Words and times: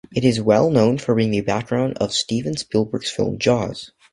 It 0.15 0.25
is 0.25 0.41
well 0.41 0.71
known 0.71 0.97
for 0.97 1.13
being 1.13 1.29
the 1.29 1.41
background 1.41 1.99
of 1.99 2.11
Steven 2.11 2.57
Spielberg's 2.57 3.11
film 3.11 3.37
"Jaws". 3.37 3.91